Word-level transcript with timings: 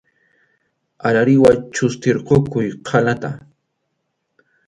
Arariwa 1.07 1.51
chʼustirqukuq 1.73 2.45
qʼalata. 2.85 3.29